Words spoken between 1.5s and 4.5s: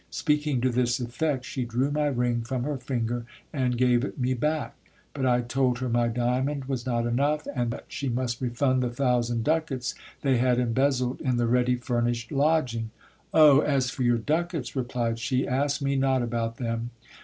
drew my ring from her finger, and gave it me